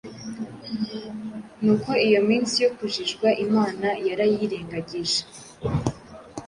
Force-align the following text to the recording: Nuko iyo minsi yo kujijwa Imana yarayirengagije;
Nuko 1.63 1.89
iyo 2.07 2.19
minsi 2.29 2.55
yo 2.63 2.69
kujijwa 2.77 3.27
Imana 3.45 3.87
yarayirengagije; 4.07 5.19